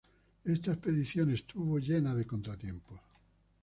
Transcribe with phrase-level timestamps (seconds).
[0.45, 2.99] Esta expedición estuvo lleno de contratiempos.